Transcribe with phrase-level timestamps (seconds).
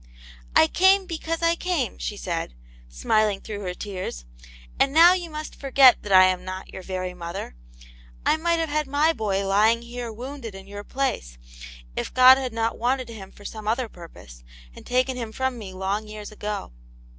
[0.55, 2.53] "I came because I came," she said^
[2.89, 4.25] smiling through her tears.
[4.79, 7.55] "And now you must forget that I am not your very mother;
[8.25, 11.37] I might have had my boy lying here wounded in your place,
[11.95, 14.43] if God had not wanted him for some other purpose,
[14.75, 16.71] and taken him from me long years ago."